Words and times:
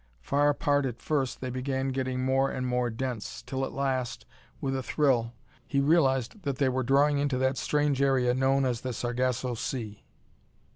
Far 0.23 0.49
apart 0.49 0.87
at 0.87 0.99
first, 0.99 1.41
they 1.41 1.51
began 1.51 1.89
getting 1.89 2.25
more 2.25 2.49
and 2.49 2.65
more 2.65 2.89
dense, 2.89 3.43
till 3.43 3.63
at 3.63 3.71
last, 3.71 4.25
with 4.59 4.75
a 4.75 4.81
thrill, 4.81 5.33
he 5.67 5.79
realized 5.79 6.41
that 6.41 6.55
they 6.55 6.69
were 6.69 6.81
drawing 6.81 7.19
into 7.19 7.37
that 7.37 7.55
strange 7.55 8.01
area 8.01 8.33
known 8.33 8.65
as 8.65 8.81
the 8.81 8.93
Sargasso 8.93 9.53
Sea. 9.53 10.03